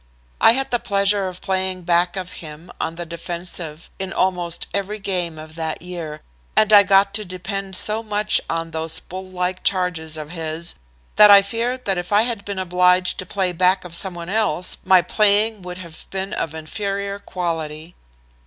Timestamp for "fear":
11.43-11.77